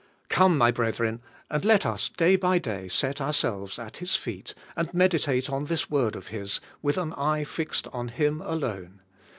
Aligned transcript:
Come, 0.29 0.57
my 0.57 0.71
brethren, 0.71 1.21
and 1.47 1.63
let 1.63 1.85
us 1.85 2.09
day 2.09 2.35
by 2.35 2.57
day 2.57 2.87
set 2.87 3.21
our 3.21 3.31
selves 3.31 3.77
at 3.77 3.97
His 3.97 4.15
feet, 4.15 4.55
and 4.75 4.91
meditate 4.95 5.47
on 5.47 5.65
this 5.65 5.91
word 5.91 6.15
of 6.15 6.29
His, 6.29 6.59
with 6.81 6.97
an 6.97 7.13
eye 7.13 7.43
fixed 7.43 7.87
on 7.89 8.07
Him 8.07 8.41
alone. 8.41 9.01